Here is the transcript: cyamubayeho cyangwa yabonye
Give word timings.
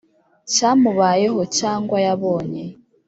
cyamubayeho 0.53 1.41
cyangwa 1.57 1.97
yabonye 2.05 2.63